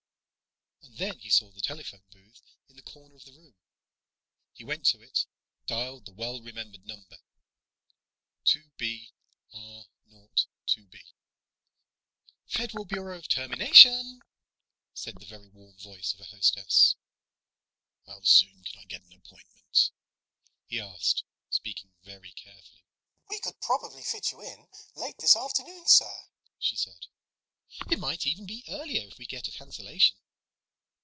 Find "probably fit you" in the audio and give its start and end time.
23.61-24.41